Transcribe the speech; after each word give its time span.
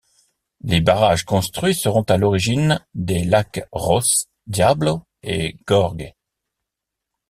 Les 0.63 0.81
barrages 0.81 1.25
construits 1.25 1.75
seront 1.75 2.01
à 2.01 2.17
l'origine 2.17 2.83
des 2.95 3.23
lacs 3.23 3.67
Ross, 3.71 4.29
Diablo 4.47 5.03
et 5.21 5.55
Gorge. 5.67 6.15